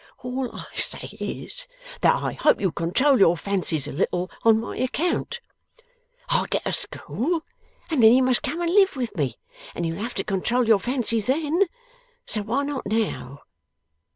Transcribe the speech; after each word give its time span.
All 0.23 0.49
I 0.55 0.65
say 0.73 1.09
is, 1.19 1.67
that 2.01 2.15
I 2.15 2.33
hope 2.33 2.59
you'll 2.59 2.71
control 2.71 3.19
your 3.19 3.37
fancies 3.37 3.87
a 3.87 3.91
little, 3.91 4.31
on 4.41 4.59
my 4.59 4.75
account. 4.77 5.41
I'll 6.29 6.47
get 6.47 6.65
a 6.65 6.73
school, 6.73 7.43
and 7.91 8.01
then 8.01 8.11
you 8.11 8.23
must 8.23 8.41
come 8.41 8.61
and 8.61 8.73
live 8.73 8.95
with 8.95 9.15
me, 9.15 9.35
and 9.75 9.85
you'll 9.85 10.01
have 10.01 10.15
to 10.15 10.23
control 10.23 10.67
your 10.67 10.79
fancies 10.79 11.27
then, 11.27 11.67
so 12.25 12.41
why 12.41 12.63
not 12.63 12.87
now? 12.87 13.43